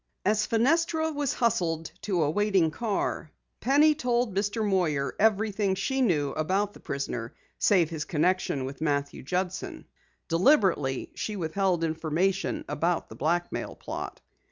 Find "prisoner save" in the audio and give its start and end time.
6.79-7.91